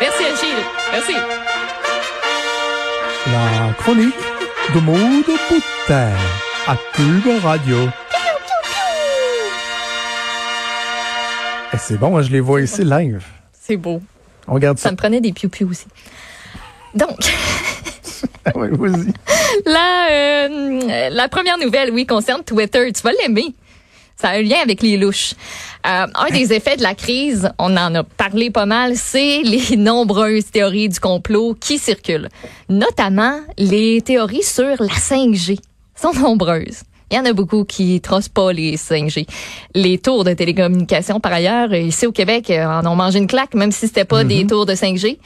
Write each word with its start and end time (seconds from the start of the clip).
Merci, 0.00 0.24
Achille. 0.24 0.64
Merci. 0.92 1.12
La 3.32 3.72
chronique 3.78 4.14
de 4.74 4.80
Maud 4.80 5.24
Boutin 5.26 6.10
à 6.66 6.76
Cube 6.92 7.42
Radio. 7.42 7.76
Eh, 11.72 11.76
c'est 11.78 11.96
bon, 11.98 12.16
hein, 12.16 12.22
je 12.22 12.30
les 12.30 12.40
vois 12.40 12.60
ici 12.60 12.84
live. 12.84 13.22
C'est 13.52 13.76
beau. 13.76 14.00
On 14.46 14.54
regarde 14.54 14.78
Ça 14.78 14.84
ça. 14.84 14.90
me 14.92 14.96
prenait 14.96 15.20
des 15.20 15.32
piou-piou 15.32 15.68
aussi. 15.70 15.86
Donc, 16.94 17.18
ouais, 18.54 18.68
vas-y. 18.70 19.12
la, 19.66 20.08
euh, 20.10 21.08
la 21.10 21.28
première 21.28 21.58
nouvelle, 21.58 21.90
oui, 21.90 22.06
concerne 22.06 22.42
Twitter. 22.44 22.92
Tu 22.92 23.02
vas 23.02 23.12
l'aimer. 23.12 23.54
Ça 24.20 24.28
a 24.30 24.36
un 24.38 24.42
lien 24.42 24.56
avec 24.62 24.82
les 24.82 24.96
louches. 24.96 25.34
Euh, 25.86 26.06
un 26.14 26.30
des 26.32 26.52
effets 26.54 26.76
de 26.76 26.82
la 26.82 26.94
crise, 26.94 27.50
on 27.58 27.76
en 27.76 27.94
a 27.94 28.02
parlé 28.02 28.50
pas 28.50 28.64
mal, 28.66 28.96
c'est 28.96 29.42
les 29.42 29.76
nombreuses 29.76 30.46
théories 30.50 30.88
du 30.88 30.98
complot 31.00 31.54
qui 31.60 31.78
circulent. 31.78 32.28
Notamment 32.68 33.38
les 33.58 34.00
théories 34.02 34.42
sur 34.42 34.64
la 34.80 34.86
5G. 34.94 35.58
sont 35.94 36.12
nombreuses. 36.14 36.82
Il 37.10 37.16
y 37.16 37.20
en 37.20 37.24
a 37.24 37.32
beaucoup 37.32 37.64
qui 37.64 38.00
trossent 38.00 38.28
pas 38.28 38.52
les 38.52 38.76
5G. 38.76 39.26
Les 39.74 39.98
tours 39.98 40.24
de 40.24 40.32
télécommunication, 40.32 41.20
par 41.20 41.32
ailleurs, 41.32 41.72
ici 41.72 42.04
au 42.06 42.10
Québec, 42.12 42.50
euh, 42.50 42.64
en 42.66 42.84
ont 42.86 42.96
mangé 42.96 43.18
une 43.18 43.28
claque, 43.28 43.54
même 43.54 43.70
si 43.70 43.86
c'était 43.86 44.04
pas 44.04 44.24
des 44.24 44.44
tours 44.46 44.66
de 44.66 44.74
5G. 44.74 45.18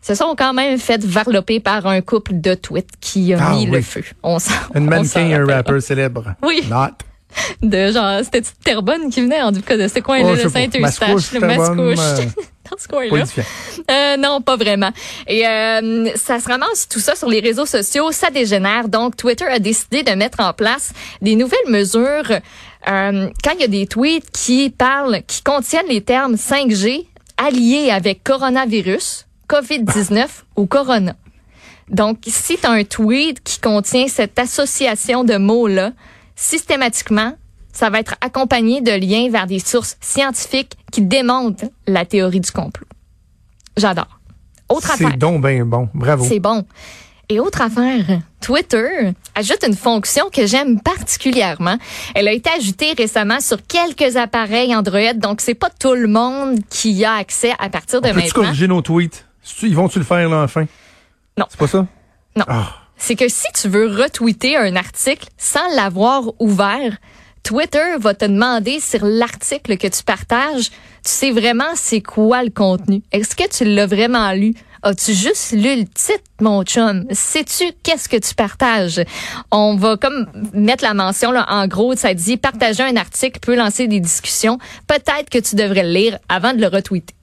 Se 0.00 0.14
sont 0.14 0.34
quand 0.36 0.52
même 0.52 0.78
fait 0.78 1.02
varloper 1.02 1.58
par 1.60 1.86
un 1.86 2.02
couple 2.02 2.40
de 2.40 2.54
tweets 2.54 2.90
qui 3.00 3.32
a 3.32 3.38
Ah 3.40 3.54
mis 3.54 3.64
oui. 3.64 3.70
le 3.78 3.82
feu. 3.82 4.04
On 4.22 4.38
s'en- 4.38 4.52
Une 4.74 4.84
mannequin 4.84 5.26
et 5.28 5.34
un 5.34 5.46
rappeur 5.46 5.80
célèbre. 5.82 6.34
Oui. 6.42 6.62
Not. 6.70 6.90
de 7.62 7.92
genre 7.92 8.20
c'était 8.22 8.42
Terrebonne 8.64 9.10
qui 9.10 9.20
venait 9.20 9.42
en 9.42 9.52
tout 9.52 9.62
cas 9.62 9.76
de 9.76 9.88
ce 9.88 10.00
coin-là, 10.00 10.30
Oh, 10.32 10.34
le. 10.34 10.48
Saint-Eustache, 10.48 10.80
Mascouche, 10.80 11.32
le 11.32 11.40
Mascouche, 11.40 11.98
euh, 11.98 12.24
dans 12.70 12.78
ce 12.78 12.88
coin-là. 12.88 13.24
Euh, 13.90 14.16
non, 14.16 14.40
pas 14.40 14.56
vraiment. 14.56 14.90
Et 15.26 15.46
euh, 15.46 16.10
ça 16.16 16.40
se 16.40 16.48
ramasse 16.48 16.88
tout 16.88 17.00
ça 17.00 17.14
sur 17.14 17.28
les 17.28 17.40
réseaux 17.40 17.66
sociaux, 17.66 18.12
ça 18.12 18.30
dégénère. 18.30 18.88
Donc 18.88 19.16
Twitter 19.16 19.46
a 19.46 19.58
décidé 19.58 20.02
de 20.02 20.12
mettre 20.12 20.40
en 20.40 20.52
place 20.52 20.92
des 21.20 21.34
nouvelles 21.36 21.68
mesures 21.68 22.40
euh, 22.88 23.28
quand 23.42 23.52
il 23.54 23.60
y 23.60 23.64
a 23.64 23.68
des 23.68 23.86
tweets 23.86 24.30
qui 24.30 24.70
parlent, 24.70 25.22
qui 25.26 25.42
contiennent 25.42 25.88
les 25.88 26.02
termes 26.02 26.34
5G 26.34 27.06
alliés 27.36 27.90
avec 27.90 28.22
coronavirus, 28.22 29.26
COVID-19 29.48 30.26
ou 30.56 30.66
corona. 30.66 31.14
Donc, 31.90 32.18
si 32.26 32.56
tu 32.56 32.66
as 32.66 32.70
un 32.70 32.84
tweet 32.84 33.42
qui 33.42 33.60
contient 33.60 34.08
cette 34.08 34.38
association 34.38 35.22
de 35.22 35.36
mots-là, 35.36 35.92
systématiquement, 36.36 37.34
ça 37.72 37.90
va 37.90 38.00
être 38.00 38.14
accompagné 38.20 38.80
de 38.80 38.92
liens 38.92 39.30
vers 39.30 39.46
des 39.46 39.58
sources 39.58 39.96
scientifiques 40.00 40.76
qui 40.92 41.02
démontrent 41.02 41.64
la 41.86 42.04
théorie 42.04 42.40
du 42.40 42.50
complot. 42.50 42.86
J'adore. 43.76 44.20
Autre 44.68 44.92
affaire. 44.92 45.10
C'est 45.10 45.18
donc 45.18 45.44
bien 45.44 45.64
bon. 45.64 45.88
Bravo. 45.92 46.24
C'est 46.24 46.40
bon. 46.40 46.64
Et 47.28 47.40
autre 47.40 47.62
affaire, 47.62 48.20
Twitter 48.40 49.12
ajoute 49.34 49.64
une 49.66 49.74
fonction 49.74 50.28
que 50.30 50.46
j'aime 50.46 50.80
particulièrement. 50.80 51.76
Elle 52.14 52.28
a 52.28 52.32
été 52.32 52.50
ajoutée 52.50 52.92
récemment 52.92 53.40
sur 53.40 53.58
quelques 53.66 54.16
appareils 54.16 54.76
Android, 54.76 55.14
donc 55.14 55.40
c'est 55.40 55.54
pas 55.54 55.70
tout 55.70 55.94
le 55.94 56.06
monde 56.06 56.58
qui 56.68 56.92
y 56.92 57.04
a 57.06 57.14
accès 57.14 57.54
à 57.58 57.70
partir 57.70 58.02
de 58.02 58.08
Peux-tu 58.08 58.26
maintenant. 58.26 58.42
corriger 58.42 58.68
nos 58.68 58.82
tweets? 58.82 59.24
Ils 59.62 59.74
vont-tu 59.74 59.98
le 59.98 60.04
faire, 60.04 60.28
là, 60.28 60.42
enfin? 60.42 60.66
Non. 61.38 61.46
C'est 61.48 61.58
pas 61.58 61.66
ça? 61.66 61.86
Non. 62.36 62.44
Ah. 62.46 62.83
C'est 62.96 63.16
que 63.16 63.28
si 63.28 63.46
tu 63.54 63.68
veux 63.68 63.86
retweeter 63.86 64.56
un 64.56 64.76
article 64.76 65.28
sans 65.36 65.68
l'avoir 65.74 66.24
ouvert, 66.38 66.96
Twitter 67.42 67.96
va 67.98 68.14
te 68.14 68.24
demander 68.24 68.80
sur 68.80 69.04
l'article 69.04 69.76
que 69.76 69.86
tu 69.86 70.02
partages, 70.02 70.70
tu 70.70 71.10
sais 71.10 71.30
vraiment 71.30 71.74
c'est 71.74 72.00
quoi 72.00 72.42
le 72.42 72.50
contenu. 72.50 73.02
Est-ce 73.12 73.36
que 73.36 73.46
tu 73.48 73.64
l'as 73.64 73.86
vraiment 73.86 74.32
lu? 74.32 74.54
As-tu 74.82 75.14
juste 75.14 75.52
lu 75.52 75.76
le 75.76 75.84
titre, 75.86 76.24
mon 76.40 76.62
chum? 76.62 77.06
Sais-tu 77.10 77.64
qu'est-ce 77.82 78.08
que 78.08 78.16
tu 78.16 78.34
partages? 78.34 79.02
On 79.50 79.76
va 79.76 79.96
comme 79.96 80.26
mettre 80.52 80.84
la 80.84 80.92
mention, 80.92 81.32
là, 81.32 81.46
en 81.48 81.66
gros, 81.66 81.94
ça 81.96 82.12
dit 82.12 82.36
partager 82.36 82.82
un 82.82 82.96
article 82.96 83.40
peut 83.40 83.56
lancer 83.56 83.88
des 83.88 84.00
discussions. 84.00 84.58
Peut-être 84.86 85.30
que 85.30 85.38
tu 85.38 85.56
devrais 85.56 85.84
le 85.84 85.90
lire 85.90 86.18
avant 86.28 86.52
de 86.52 86.60
le 86.60 86.68
retweeter. 86.68 87.14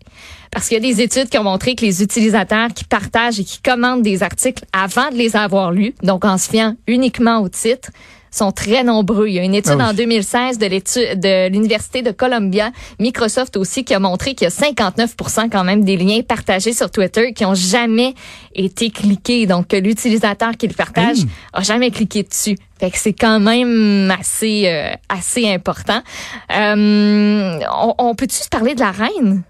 Parce 0.52 0.68
qu'il 0.68 0.84
y 0.84 0.90
a 0.90 0.94
des 0.94 1.02
études 1.02 1.30
qui 1.30 1.38
ont 1.38 1.44
montré 1.44 1.76
que 1.76 1.86
les 1.86 2.04
utilisateurs 2.04 2.70
qui 2.76 2.84
partagent 2.84 3.40
et 3.40 3.44
qui 3.46 3.60
commandent 3.62 4.02
des 4.02 4.22
articles 4.22 4.64
avant 4.74 5.10
de 5.10 5.16
les 5.16 5.36
avoir 5.36 5.72
lus, 5.72 5.94
donc 6.04 6.26
en 6.26 6.38
se 6.38 6.50
fiant 6.50 6.76
uniquement 6.88 7.40
au 7.40 7.48
titre, 7.50 7.90
sont 8.34 8.52
très 8.54 8.84
nombreux. 8.86 9.28
Il 9.28 9.34
y 9.34 9.40
a 9.40 9.44
une 9.44 9.56
étude 9.56 9.74
Ah 9.80 9.84
oui. 9.88 9.90
en 9.90 9.94
2016 9.94 10.58
de 10.58 10.66
l'étude 10.66 11.20
de 11.20 11.50
l'Université 11.50 12.02
de 12.02 12.12
Columbia, 12.12 12.72
Microsoft 13.00 13.58
aussi, 13.58 13.84
qui 13.84 13.94
a 13.94 14.00
montré 14.00 14.36
qu'il 14.36 14.46
y 14.46 14.48
a 14.48 14.54
59% 14.54 15.50
quand 15.50 15.66
même 15.66 15.84
des 15.84 15.98
liens 15.98 16.22
partagés 16.22 16.72
sur 16.72 16.90
Twitter 16.92 17.34
qui 17.34 17.44
ont 17.44 17.56
jamais 17.56 18.14
été 18.56 18.90
cliqués. 18.90 19.48
Donc, 19.48 19.68
que 19.70 19.76
l'utilisateur 19.76 20.52
qui 20.58 20.68
le 20.68 20.74
partage 20.74 21.20
Hey. 21.20 21.26
a 21.54 21.62
jamais 21.62 21.92
cliqué 21.92 22.24
dessus. 22.24 22.58
Fait 22.80 22.90
que 22.90 22.98
c'est 22.98 23.12
quand 23.14 23.42
même 23.42 24.10
assez, 24.18 24.64
euh, 24.68 24.92
assez 25.10 25.50
important. 25.50 26.02
Euh, 26.56 27.60
on, 27.82 27.96
on 27.98 28.16
peut-tu 28.16 28.38
parler 28.50 28.76
de 28.76 28.80
la 28.80 28.92
reine? 28.92 29.44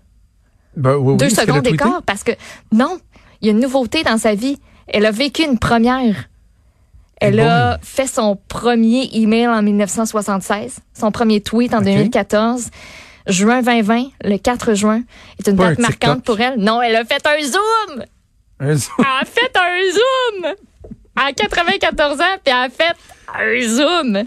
Ben, 0.75 0.95
oui, 0.95 1.11
oui, 1.13 1.17
deux 1.17 1.29
secondes 1.29 1.61
d'écart 1.63 2.01
parce 2.03 2.23
que 2.23 2.31
non, 2.71 2.99
il 3.41 3.47
y 3.47 3.49
a 3.49 3.53
une 3.53 3.59
nouveauté 3.59 4.03
dans 4.03 4.17
sa 4.17 4.35
vie. 4.35 4.59
Elle 4.87 5.05
a 5.05 5.11
vécu 5.11 5.43
une 5.43 5.59
première. 5.59 6.15
Elle 7.19 7.39
a 7.39 7.77
fait 7.83 8.07
son 8.07 8.37
premier 8.47 9.09
email 9.13 9.47
en 9.47 9.61
1976, 9.61 10.79
son 10.97 11.11
premier 11.11 11.39
tweet 11.41 11.73
en 11.73 11.79
Ok. 11.79 11.83
2014. 11.85 12.69
Juin 13.27 13.61
2020, 13.61 14.05
le 14.23 14.37
4 14.37 14.73
juin, 14.73 15.03
est 15.37 15.47
une 15.47 15.55
Pas 15.55 15.69
date 15.69 15.79
un 15.79 15.81
marquante 15.83 16.23
pour 16.23 16.39
elle. 16.39 16.57
Non, 16.57 16.81
elle 16.81 16.95
a 16.95 17.05
fait 17.05 17.21
un 17.27 17.39
zoom! 17.43 18.03
Un 18.59 18.73
zoom. 18.75 18.95
Elle 18.97 19.05
a 19.05 19.25
fait 19.25 19.55
un 19.55 19.91
zoom! 19.91 20.55
À 21.15 21.31
94 21.31 22.19
ans, 22.19 22.23
puis 22.43 22.51
elle 22.51 22.53
a 22.53 22.69
fait 22.69 22.95
un 23.37 23.67
zoom! 23.67 24.23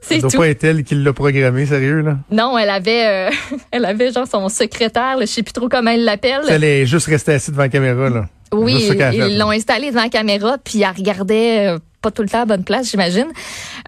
C'est 0.00 0.20
doit 0.20 0.30
tout. 0.30 0.38
pas 0.38 0.48
être 0.48 0.64
elle 0.64 0.84
qui 0.84 0.94
l'a 0.94 1.12
programmé, 1.12 1.66
sérieux, 1.66 2.00
là. 2.00 2.18
Non, 2.30 2.56
elle 2.56 2.70
avait, 2.70 3.06
euh, 3.06 3.30
elle 3.70 3.84
avait 3.84 4.12
genre 4.12 4.26
son 4.26 4.48
secrétaire, 4.48 5.16
là, 5.16 5.22
je 5.22 5.26
sais 5.26 5.42
plus 5.42 5.52
trop 5.52 5.68
comment 5.68 5.90
elle 5.90 6.04
l'appelle. 6.04 6.42
Elle 6.48 6.64
est 6.64 6.86
juste 6.86 7.06
restée 7.06 7.32
assise 7.32 7.50
devant 7.50 7.62
la 7.62 7.68
caméra, 7.68 8.08
là. 8.08 8.26
Oui, 8.52 8.90
ils 9.12 9.38
l'ont 9.38 9.50
installée 9.50 9.90
devant 9.90 10.02
la 10.02 10.08
caméra, 10.08 10.56
puis 10.62 10.82
elle 10.82 10.96
regardait 10.96 11.68
euh, 11.68 11.78
pas 12.00 12.10
tout 12.10 12.22
le 12.22 12.28
temps 12.28 12.42
à 12.42 12.46
bonne 12.46 12.64
place, 12.64 12.90
j'imagine. 12.90 13.26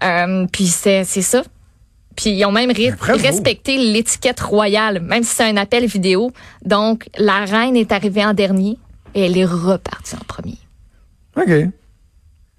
Euh, 0.03 0.45
puis 0.51 0.65
c'est 0.67 1.03
ça. 1.03 1.43
Puis 2.15 2.31
ils 2.31 2.45
ont 2.45 2.51
même 2.51 2.71
respecté 2.99 3.77
l'étiquette 3.77 4.39
royale, 4.41 4.99
même 4.99 5.23
si 5.23 5.33
c'est 5.35 5.49
un 5.49 5.57
appel 5.57 5.85
vidéo. 5.85 6.31
Donc, 6.63 7.07
la 7.17 7.45
reine 7.45 7.75
est 7.75 7.91
arrivée 7.91 8.23
en 8.25 8.33
dernier 8.33 8.77
et 9.15 9.25
elle 9.25 9.37
est 9.37 9.45
repartie 9.45 10.15
en 10.15 10.25
premier. 10.27 10.57
OK. 11.37 11.71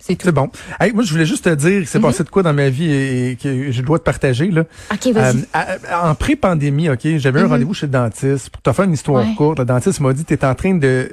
C'est 0.04 0.16
tout. 0.16 0.26
C'est 0.26 0.32
bon. 0.32 0.50
Hey, 0.80 0.92
moi, 0.92 1.04
je 1.04 1.12
voulais 1.12 1.24
juste 1.26 1.44
te 1.44 1.54
dire 1.54 1.78
qu'il 1.78 1.86
s'est 1.86 1.98
Mhm. 2.00 2.04
passé 2.04 2.24
de 2.24 2.28
quoi 2.28 2.42
dans 2.42 2.52
ma 2.52 2.68
vie 2.68 2.90
et, 2.90 3.30
et 3.30 3.36
que 3.36 3.70
je 3.70 3.82
dois 3.82 4.00
te 4.00 4.04
partager, 4.04 4.50
là. 4.50 4.64
OK, 4.92 5.12
vas-y. 5.12 5.36
Euh, 5.54 5.76
en 6.02 6.14
pré-pandémie, 6.16 6.90
OK, 6.90 7.06
j'avais 7.18 7.40
un 7.40 7.46
rendez-vous 7.46 7.72
chez 7.74 7.86
le 7.86 7.92
dentiste. 7.92 8.50
Pour 8.50 8.60
te 8.62 8.72
faire 8.72 8.84
une 8.84 8.94
histoire 8.94 9.24
Ouais. 9.24 9.34
courte, 9.36 9.60
le 9.60 9.64
dentiste 9.64 10.00
m'a 10.00 10.12
dit, 10.12 10.24
tu 10.24 10.34
es 10.34 10.44
en 10.44 10.54
train 10.56 10.74
de 10.74 11.08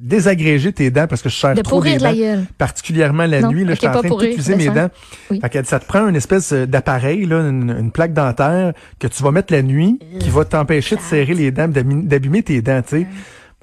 désagréger 0.00 0.72
tes 0.72 0.90
dents 0.90 1.08
parce 1.08 1.20
que 1.22 1.28
je 1.28 1.34
serre 1.36 1.54
de 1.54 1.62
trop 1.62 1.80
de 1.82 1.88
la 1.88 1.98
dents. 1.98 2.12
gueule. 2.16 2.44
particulièrement 2.58 3.26
la 3.26 3.40
Non, 3.40 3.50
nuit. 3.50 3.64
Là, 3.64 3.72
ok, 3.72 3.74
j'étais 3.74 3.88
en 3.88 3.90
train 3.92 4.02
de 4.02 4.08
tout 4.36 4.56
mes 4.56 4.66
dents. 4.68 4.88
Oui. 5.32 5.40
Fait 5.40 5.60
dit, 5.62 5.68
ça 5.68 5.80
te 5.80 5.86
prend 5.86 6.06
une 6.08 6.14
espèce 6.14 6.52
euh, 6.52 6.64
d'appareil, 6.66 7.26
là, 7.26 7.40
une, 7.40 7.74
une 7.76 7.90
plaque 7.90 8.12
dentaire 8.12 8.72
que 9.00 9.08
tu 9.08 9.22
vas 9.24 9.32
mettre 9.32 9.52
la 9.52 9.62
nuit, 9.62 9.98
qui 10.20 10.30
va 10.30 10.44
t'empêcher 10.44 10.94
de 10.94 11.00
serrer 11.00 11.34
les 11.34 11.50
dents, 11.50 11.66
d'abîmer 11.68 12.42
tes 12.44 12.62
dents, 12.62 12.82
tu 12.82 13.00
sais. 13.00 13.06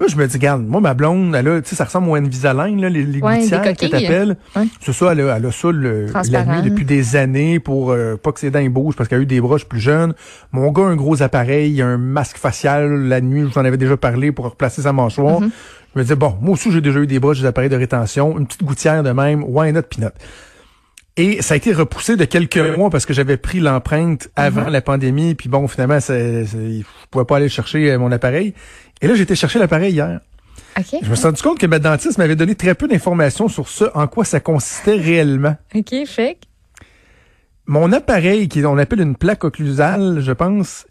Je 0.08 0.16
me 0.16 0.26
dis, 0.26 0.34
regarde, 0.36 0.66
moi, 0.66 0.80
ma 0.80 0.94
blonde, 0.94 1.34
elle 1.34 1.48
a, 1.48 1.60
tu 1.62 1.70
sais, 1.70 1.76
ça 1.76 1.84
ressemble 1.84 2.08
au 2.08 2.14
Invisalign, 2.14 2.80
là, 2.80 2.88
les, 2.88 3.04
les 3.04 3.20
Ouais, 3.20 3.40
gouttières 3.40 3.62
que 3.62 3.86
t'appelles. 3.86 4.36
Ouais. 4.56 4.64
C'est 4.80 4.92
ça, 4.92 5.12
elle 5.12 5.20
a, 5.20 5.36
elle 5.36 5.46
a 5.46 5.52
ça 5.52 5.70
le, 5.70 6.06
la 6.30 6.44
nuit 6.44 6.70
depuis 6.70 6.84
des 6.84 7.16
années 7.16 7.60
pour 7.60 7.90
euh, 7.90 8.16
pas 8.16 8.32
que 8.32 8.40
ses 8.40 8.50
dents 8.50 8.64
bougent 8.66 8.96
parce 8.96 9.08
qu'elle 9.08 9.20
a 9.20 9.22
eu 9.22 9.26
des 9.26 9.40
broches 9.40 9.64
plus 9.66 9.80
jeunes. 9.80 10.14
Mon 10.52 10.70
gars 10.72 10.84
a 10.84 10.86
un 10.86 10.96
gros 10.96 11.22
appareil, 11.22 11.72
il 11.72 11.82
a 11.82 11.86
un 11.86 11.98
masque 11.98 12.36
facial 12.36 12.88
la 13.08 13.20
nuit, 13.20 13.40
je 13.40 13.46
vous 13.46 13.58
en 13.58 13.64
avais 13.64 13.76
déjà 13.76 13.96
parlé 13.96 14.32
pour 14.32 14.46
replacer 14.46 14.82
sa 14.82 14.92
mâchoire. 14.92 15.40
Mm-hmm. 15.40 15.50
Je 15.94 15.98
me 15.98 16.04
disais, 16.04 16.16
bon, 16.16 16.34
moi 16.40 16.54
aussi 16.54 16.72
j'ai 16.72 16.80
déjà 16.80 16.98
eu 17.00 17.06
des 17.06 17.20
broches, 17.20 17.40
des 17.40 17.46
appareils 17.46 17.70
de 17.70 17.76
rétention, 17.76 18.38
une 18.38 18.46
petite 18.46 18.64
gouttière 18.64 19.02
de 19.02 19.10
même, 19.12 19.44
why 19.44 19.72
not 19.72 19.82
peanut? 19.82 20.12
Et 21.16 21.42
ça 21.42 21.54
a 21.54 21.56
été 21.56 21.72
repoussé 21.72 22.16
de 22.16 22.24
quelques 22.24 22.56
mois 22.76 22.90
parce 22.90 23.06
que 23.06 23.14
j'avais 23.14 23.36
pris 23.36 23.60
l'empreinte 23.60 24.28
avant 24.34 24.62
Mm-hmm. 24.62 24.70
la 24.70 24.80
pandémie, 24.80 25.34
puis 25.36 25.48
bon, 25.48 25.68
finalement, 25.68 26.00
c'est, 26.00 26.44
c'est- 26.46 26.80
je 26.80 26.84
pouvais 27.10 27.24
pas 27.24 27.36
aller 27.36 27.48
chercher 27.48 27.92
euh, 27.92 27.98
mon 27.98 28.10
appareil. 28.10 28.52
Et 29.00 29.06
là, 29.06 29.14
j'ai 29.14 29.22
été 29.22 29.36
chercher 29.36 29.58
l'appareil 29.60 29.92
hier. 29.92 30.20
OK. 30.76 30.86
Je 31.02 31.08
me 31.08 31.14
suis 31.14 31.24
rendu 31.24 31.40
compte 31.40 31.58
que 31.58 31.66
ma 31.66 31.78
dentiste 31.78 32.18
m'avait 32.18 32.34
donné 32.34 32.56
très 32.56 32.74
peu 32.74 32.88
d'informations 32.88 33.48
sur 33.48 33.68
ce 33.68 33.84
en 33.94 34.08
quoi 34.08 34.24
ça 34.24 34.40
consistait 34.40 34.96
réellement. 34.96 35.56
OK, 35.74 35.94
fait 36.06 36.36
Mon 37.66 37.92
appareil, 37.92 38.48
qui 38.48 38.64
on 38.66 38.76
appelle 38.76 39.00
une 39.00 39.16
plaque 39.16 39.44
occlusale, 39.44 40.18
je 40.20 40.32
pense, 40.32 40.84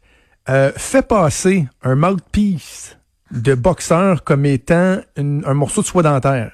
euh, 0.50 0.72
fait 0.78 1.06
passer 1.06 1.68
un 1.84 1.96
mouthpiece 1.96 2.98
de 3.32 3.56
boxeur 3.56 4.24
comme 4.24 4.46
étant 4.46 5.00
une- 5.18 5.44
un 5.46 5.54
morceau 5.54 5.82
de 5.82 5.88
soie 5.88 6.04
dentaire. 6.04 6.52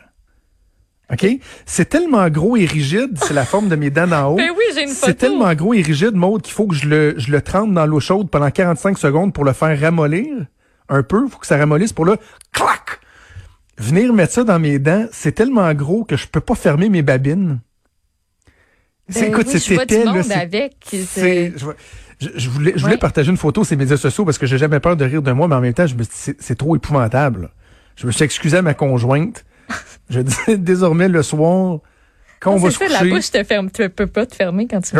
OK? 1.11 1.25
C'est 1.65 1.89
tellement 1.89 2.29
gros 2.29 2.56
et 2.56 2.65
rigide, 2.65 3.17
c'est 3.21 3.33
la 3.33 3.45
forme 3.45 3.67
de 3.67 3.75
mes 3.75 3.89
dents 3.89 4.06
d'en 4.07 4.27
haut. 4.33 4.35
Ben 4.35 4.51
oui, 4.56 4.63
j'ai 4.75 4.83
une 4.83 4.89
photo. 4.89 5.06
C'est 5.07 5.15
tellement 5.15 5.53
gros 5.56 5.73
et 5.73 5.81
rigide, 5.81 6.13
Maude, 6.13 6.41
qu'il 6.44 6.53
faut 6.53 6.67
que 6.67 6.75
je 6.75 6.88
le, 6.88 7.15
je 7.17 7.31
le 7.31 7.41
trempe 7.41 7.73
dans 7.73 7.85
l'eau 7.85 8.00
chaude 8.00 8.29
pendant 8.29 8.51
45 8.51 8.97
secondes 8.97 9.33
pour 9.33 9.44
le 9.44 9.53
faire 9.53 9.79
ramollir 9.79 10.27
un 10.88 11.01
peu. 11.03 11.23
Il 11.25 11.31
faut 11.31 11.39
que 11.39 11.47
ça 11.47 11.57
ramollisse 11.57 11.94
pour 11.94 12.06
là, 12.06 12.15
clac! 12.51 13.00
Venir 13.77 14.11
mettre 14.13 14.33
ça 14.33 14.44
dans 14.44 14.59
mes 14.59 14.77
dents, 14.77 15.06
c'est 15.11 15.31
tellement 15.31 15.73
gros 15.73 16.03
que 16.03 16.17
je 16.17 16.27
peux 16.27 16.41
pas 16.41 16.53
fermer 16.56 16.89
mes 16.89 17.01
babines. 17.01 17.59
C'est, 19.07 19.21
Ben 19.21 19.29
écoute, 19.29 19.47
oui, 19.51 19.59
c'est 19.59 19.73
épais, 19.73 20.03
là. 20.03 20.11
avec, 20.39 20.75
je, 20.94 21.63
vois- 21.63 21.75
je- 22.19 22.29
je 22.35 22.50
voulais, 22.50 22.73
je 22.75 22.81
voulais 22.81 22.94
Ouais. 22.94 23.00
partager 23.00 23.31
une 23.31 23.38
photo 23.38 23.63
sur 23.63 23.73
les 23.73 23.77
médias 23.77 23.97
sociaux 23.97 24.25
parce 24.25 24.38
que 24.38 24.45
j'ai 24.45 24.57
jamais 24.59 24.79
peur 24.79 24.95
de 24.95 25.06
rire 25.06 25.21
de 25.23 25.31
moi, 25.31 25.47
mais 25.47 25.56
en 25.56 25.61
même 25.61 25.73
temps, 25.73 25.88
je 25.88 25.95
me 25.95 26.03
c'est, 26.07 26.39
c'est 26.39 26.56
trop 26.57 26.75
épouvantable. 26.75 27.44
là. 27.44 27.50
Je 27.95 28.06
me 28.06 28.11
suis 28.11 28.23
excusé 28.23 28.57
à 28.57 28.61
ma 28.61 28.73
conjointe. 28.75 29.45
Je 30.09 30.19
dis 30.21 30.35
désormais 30.57 31.07
le 31.07 31.23
soir, 31.23 31.79
quand 32.39 32.53
on 32.53 32.57
va 32.57 32.71
se 32.71 32.77
ça, 32.77 32.85
coucher. 32.85 33.03
la 33.03 33.09
bouche 33.09 33.31
te 33.31 33.44
ferme. 33.44 33.69
Tu 33.71 33.89
peux 33.89 34.07
pas 34.07 34.25
te 34.25 34.35
fermer 34.35 34.67
quand 34.67 34.81
tu 34.81 34.95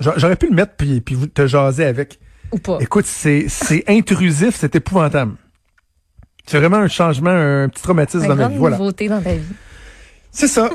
J'aurais 0.00 0.36
pu 0.36 0.48
le 0.48 0.54
mettre 0.54 0.74
puis, 0.76 1.00
puis 1.00 1.14
vous 1.14 1.26
te 1.26 1.46
jaser 1.46 1.84
avec. 1.84 2.18
Ou 2.52 2.58
pas. 2.58 2.78
Écoute, 2.80 3.06
c'est, 3.06 3.46
c'est 3.48 3.82
intrusif, 3.88 4.54
c'est 4.56 4.74
épouvantable. 4.76 5.34
C'est 6.46 6.58
vraiment 6.58 6.76
un 6.76 6.88
changement, 6.88 7.30
un 7.30 7.68
petit 7.68 7.82
traumatisme 7.82 8.22
Une 8.22 8.28
dans 8.28 8.36
ma 8.36 8.48
vie. 8.48 8.56
Voilà. 8.56 8.76
nouveauté 8.78 9.08
dans 9.08 9.20
ta 9.20 9.34
vie. 9.34 9.42
C'est 10.30 10.48
ça. 10.48 10.70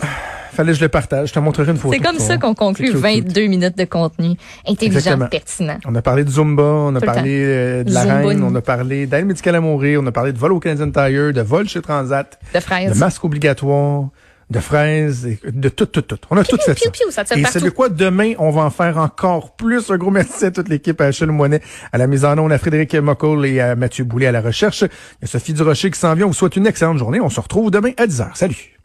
Fallait 0.53 0.71
que 0.74 0.77
je 0.77 0.83
le 0.83 0.89
partage. 0.89 1.30
Je 1.30 1.33
te 1.33 1.39
montrerai 1.39 1.71
une 1.71 1.77
photo. 1.77 1.94
C'est 1.94 2.00
comme 2.03 2.19
ça 2.19 2.38
qu'on 2.38 2.53
conclut 2.53 2.88
C'est 2.88 2.94
cute, 2.94 3.01
cute. 3.25 3.25
22 3.36 3.48
minutes 3.48 3.77
de 3.77 3.86
contenu 3.86 4.36
intelligent, 4.68 4.98
Exactement. 4.98 5.27
pertinent. 5.27 5.77
On 5.86 5.95
a 5.95 6.01
parlé 6.01 6.24
de 6.24 6.30
Zumba, 6.30 6.63
on 6.63 6.95
a 6.95 7.00
Tout 7.00 7.06
parlé 7.06 7.44
euh, 7.45 7.83
de 7.83 7.94
la 7.94 8.01
Zumba, 8.01 8.15
reine, 8.27 8.44
on 8.44 8.53
a 8.56 8.62
parlé 8.62 9.06
d'aide 9.07 9.25
médicale 9.25 9.56
à 9.56 9.62
mourir, 9.62 10.01
on 10.03 10.07
a 10.07 10.12
parlé 10.12 10.33
de 10.33 10.38
vol 10.38 10.51
au 10.53 10.59
Canadian 10.59 10.92
Tire, 10.92 11.33
de 11.33 11.42
vol 11.42 11.68
chez 11.69 11.81
Transat, 11.81 12.39
De 12.53 12.59
de 12.59 12.63
fraises. 12.63 13.00
masque 13.00 13.24
obligatoire, 13.24 14.09
de 14.50 14.59
fraises, 14.59 15.25
et 15.25 15.39
de 15.50 15.69
tout, 15.69 15.86
tout, 15.86 16.01
tout. 16.01 16.18
On 16.30 16.36
a 16.36 16.44
tout 16.44 16.57
fait 16.57 16.74
piou, 16.74 16.83
ça. 16.86 16.92
piou, 16.92 17.12
ça 17.12 17.24
te 17.24 17.30
fait 17.33 17.39
Et 17.39 17.44
partout. 17.44 17.59
savez 17.59 17.71
quoi? 17.71 17.88
Demain, 17.88 18.33
on 18.38 18.50
va 18.51 18.63
en 18.63 18.69
faire 18.69 18.98
encore 18.98 19.56
plus. 19.56 19.89
Un 19.89 19.98
gros 19.98 20.12
merci 20.12 20.44
à 20.45 20.51
toute 20.51 20.68
l'équipe, 20.68 21.00
à 21.00 21.06
Achille 21.06 21.27
Moinet, 21.27 21.62
à 21.94 21.98
la 21.98 22.06
mise 22.07 22.25
en 22.25 22.38
onde, 22.38 22.51
à 22.51 22.57
Frédéric 22.57 22.94
Moccol 22.95 23.45
et 23.45 23.62
à 23.62 23.75
Mathieu 23.77 24.03
Boulet 24.03 24.27
à 24.27 24.33
la 24.33 24.42
recherche. 24.42 24.81
Il 24.81 24.89
y 25.21 25.24
a 25.24 25.27
Sophie 25.27 25.53
Durocher 25.53 25.89
qui 25.92 25.98
s'en 26.00 26.13
vient. 26.15 26.25
On 26.25 26.30
vous 26.30 26.33
souhaite 26.33 26.57
une 26.57 26.68
excellente 26.68 26.98
journée. 26.98 27.21
On 27.21 27.30
se 27.30 27.39
retrouve 27.39 27.71
demain 27.71 27.92
à 27.98 28.06
10h. 28.07 28.31
Salut! 28.33 28.81